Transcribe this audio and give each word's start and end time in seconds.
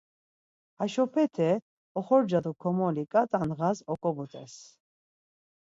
Haşopete 0.77 1.51
oxorca 1.99 2.39
do 2.45 2.51
komoli 2.61 3.03
ǩat̆a 3.11 3.41
ndğas 3.49 3.77
oǩoburtez. 3.93 4.53